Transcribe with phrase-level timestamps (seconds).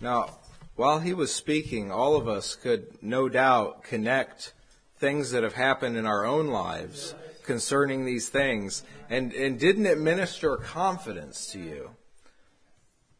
[0.00, 0.38] Now,
[0.74, 4.52] while he was speaking, all of us could no doubt connect
[4.98, 8.82] things that have happened in our own lives concerning these things.
[9.08, 11.90] And, and didn't it minister confidence to you?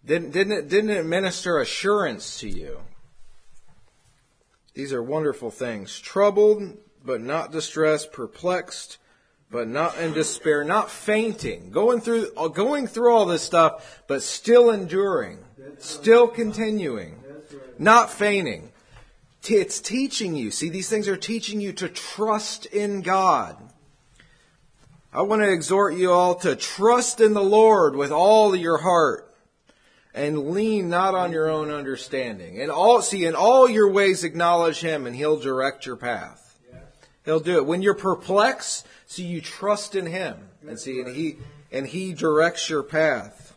[0.05, 2.81] Didn't, didn't, it, didn't it minister assurance to you?
[4.75, 5.99] These are wonderful things.
[5.99, 8.99] Troubled, but not distressed, perplexed,
[9.51, 14.71] but not in despair, not fainting, going through, going through all this stuff, but still
[14.71, 15.39] enduring,
[15.79, 17.17] still continuing,
[17.79, 18.73] not fainting.
[19.49, 20.51] It's teaching you.
[20.51, 23.57] See, these things are teaching you to trust in God.
[25.13, 29.35] I want to exhort you all to trust in the Lord with all your heart
[30.13, 32.61] and lean not on your own understanding.
[32.61, 36.46] And all, see, in all your ways acknowledge Him and He'll direct your path.
[37.27, 37.67] He'll do it.
[37.67, 41.37] When you're perplexed, see, you trust in Him and see, and He,
[41.71, 43.55] and He directs your path.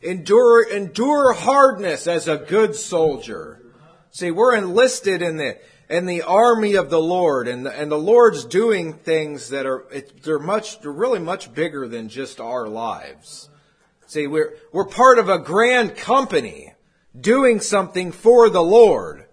[0.00, 3.60] Endure, endure hardness as a good soldier.
[4.12, 5.58] See, we're enlisted in the,
[5.90, 9.84] in the army of the Lord, and the, and the Lord's doing things that are,
[9.92, 13.48] it, they're much, they're really much bigger than just our lives.
[14.06, 16.74] See, we're, we're part of a grand company
[17.18, 19.26] doing something for the Lord.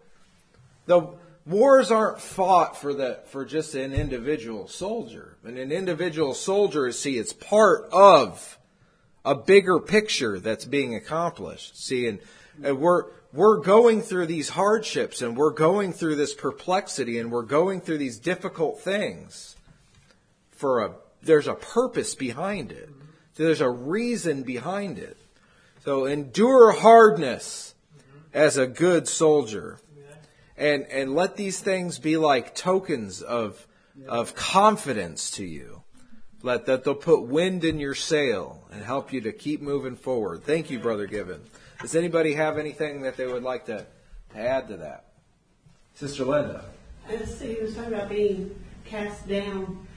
[0.86, 1.19] The
[1.50, 5.36] wars aren't fought for the, for just an individual soldier.
[5.44, 8.58] And an individual soldier, see, it's part of
[9.26, 11.84] a bigger picture that's being accomplished.
[11.84, 12.20] See, and,
[12.64, 17.44] and we're, we're going through these hardships and we're going through this perplexity and we're
[17.44, 19.56] going through these difficult things
[20.52, 20.92] for a,
[21.22, 22.90] there's a purpose behind it.
[23.34, 25.18] So there's a reason behind it.
[25.84, 27.74] So endure hardness
[28.34, 29.80] as a good soldier.
[30.60, 33.66] And, and let these things be like tokens of,
[34.08, 35.84] of confidence to you.
[36.44, 40.44] Let that they'll put wind in your sail and help you to keep moving forward.
[40.44, 41.42] Thank you, Brother Given.
[41.82, 43.86] Does anybody have anything that they would like to,
[44.34, 45.06] to add to that?
[45.96, 46.66] Sister Linda.
[47.08, 48.54] I see Steve was talking about being
[48.86, 49.88] cast down,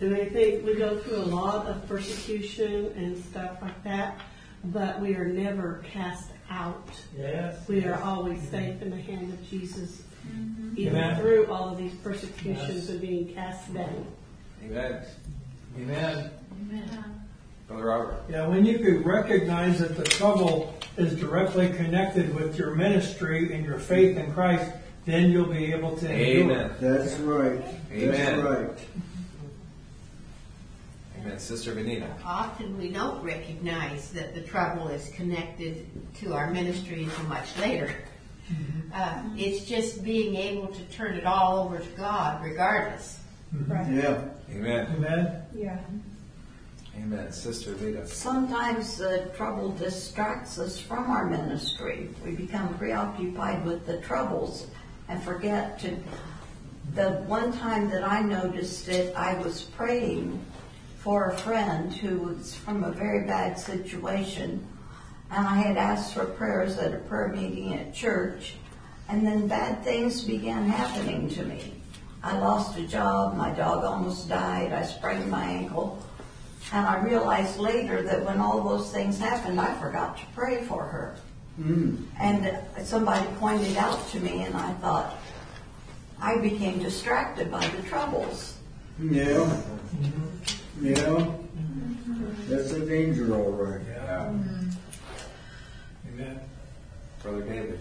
[0.00, 4.18] and I think we go through a lot of persecution and stuff like that,
[4.64, 6.88] but we are never cast out.
[7.16, 7.66] Yes.
[7.68, 10.74] We are always safe in the hand of Jesus, mm-hmm.
[10.76, 11.20] even Amen.
[11.20, 12.88] through all of these persecutions Yes.
[12.90, 14.06] and being cast down.
[14.64, 15.04] Amen.
[15.76, 16.30] Amen.
[17.66, 18.22] Brother Robert.
[18.28, 23.64] Yeah, when you could recognize that the trouble is directly connected with your ministry and
[23.64, 24.70] your faith in Christ,
[25.06, 26.52] then you'll be able to endure.
[26.52, 26.70] Amen.
[26.80, 27.62] That's right.
[27.90, 28.10] Amen.
[28.10, 28.78] That's right.
[31.24, 31.38] Amen.
[31.38, 32.08] Sister Benita.
[32.24, 37.94] Often we don't recognize that the trouble is connected to our ministry until much later.
[38.92, 43.20] Uh, it's just being able to turn it all over to God regardless.
[43.68, 44.24] Yeah.
[44.50, 44.86] Amen.
[44.96, 45.42] Amen.
[45.54, 45.78] Yeah.
[46.96, 47.32] Amen.
[47.32, 48.06] Sister Vita.
[48.06, 52.10] Sometimes the trouble distracts us from our ministry.
[52.24, 54.66] We become preoccupied with the troubles
[55.08, 55.96] and forget to.
[56.94, 60.44] The one time that I noticed it, I was praying
[61.02, 64.64] for a friend who was from a very bad situation,
[65.32, 68.54] and I had asked for prayers at a prayer meeting at church,
[69.08, 71.74] and then bad things began happening to me.
[72.22, 76.00] I lost a job, my dog almost died, I sprained my ankle.
[76.72, 80.84] And I realized later that when all those things happened, I forgot to pray for
[80.84, 81.16] her.
[81.56, 81.96] Hmm.
[82.18, 85.18] And somebody pointed out to me, and I thought,
[86.20, 88.56] I became distracted by the troubles.
[89.00, 89.24] Yeah.
[89.24, 90.61] Mm-hmm.
[90.80, 91.26] Yeah.
[92.48, 93.80] That's a danger, all right.
[93.88, 94.32] Yeah.
[96.08, 96.40] Amen.
[97.22, 97.80] Brother David.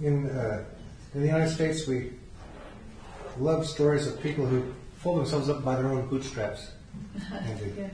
[0.00, 0.64] In, uh,
[1.14, 2.12] in the United States, we
[3.38, 6.70] love stories of people who pull themselves up by their own bootstraps.
[7.32, 7.90] And they-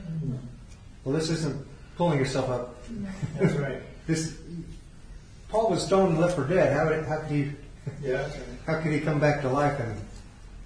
[1.04, 1.66] Well, this isn't
[1.96, 2.76] pulling yourself up.
[3.38, 3.82] That's right.
[4.06, 4.36] This
[5.48, 6.72] Paul was stoned and left for dead.
[6.72, 7.52] How, did- how could he?
[8.02, 8.28] Yeah.
[8.66, 9.94] How could he come back to life and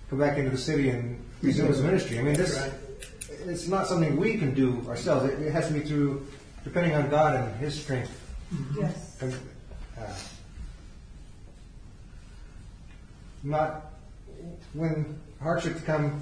[0.09, 2.19] come back into the city and resume his ministry?
[2.19, 2.73] I mean, this Right.
[3.31, 5.27] It's not something we can do ourselves.
[5.33, 6.27] It, it has to be through
[6.65, 8.17] depending on God and His strength.
[8.77, 9.17] Yes.
[9.21, 9.35] And,
[9.99, 10.13] uh,
[13.43, 13.93] not
[14.75, 16.21] when hardships come,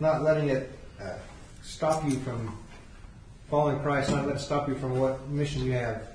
[0.00, 0.70] not letting it
[1.00, 1.14] uh,
[1.62, 2.58] stop you from
[3.48, 6.08] following Christ, not letting it stop you from what mission you have.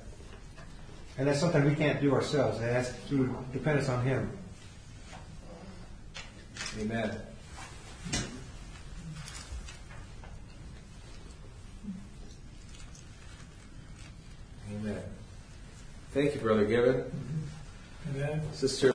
[1.17, 2.59] And that's something we can't do ourselves.
[2.59, 4.29] It has to dependence on Him.
[6.79, 7.19] Amen.
[16.17, 16.95] Thank you, Brother Given.
[16.95, 18.15] Mm-hmm.
[18.15, 18.41] Amen.
[18.51, 18.85] Sister